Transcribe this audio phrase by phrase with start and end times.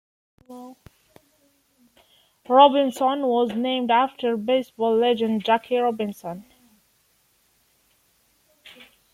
[2.49, 6.43] Robinson was named after baseball legend Jackie Robinson.